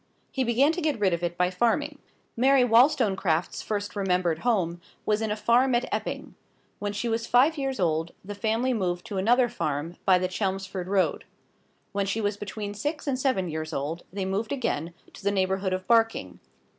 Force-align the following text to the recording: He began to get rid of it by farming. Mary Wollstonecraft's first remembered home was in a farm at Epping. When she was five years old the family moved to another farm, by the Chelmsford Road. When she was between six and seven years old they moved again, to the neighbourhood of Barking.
He 0.31 0.43
began 0.43 0.71
to 0.71 0.81
get 0.81 0.99
rid 0.99 1.13
of 1.13 1.21
it 1.21 1.37
by 1.37 1.51
farming. 1.51 1.99
Mary 2.35 2.63
Wollstonecraft's 2.63 3.61
first 3.61 3.95
remembered 3.95 4.39
home 4.39 4.81
was 5.05 5.21
in 5.21 5.29
a 5.29 5.35
farm 5.35 5.75
at 5.75 5.85
Epping. 5.93 6.33
When 6.79 6.91
she 6.91 7.07
was 7.07 7.27
five 7.27 7.55
years 7.55 7.79
old 7.79 8.11
the 8.25 8.33
family 8.33 8.73
moved 8.73 9.05
to 9.05 9.19
another 9.19 9.47
farm, 9.47 9.97
by 10.03 10.17
the 10.17 10.27
Chelmsford 10.27 10.87
Road. 10.87 11.25
When 11.91 12.07
she 12.07 12.19
was 12.19 12.35
between 12.35 12.73
six 12.73 13.05
and 13.05 13.19
seven 13.19 13.47
years 13.47 13.73
old 13.73 14.03
they 14.11 14.25
moved 14.25 14.51
again, 14.51 14.95
to 15.13 15.23
the 15.23 15.29
neighbourhood 15.29 15.71
of 15.71 15.85
Barking. 15.85 16.39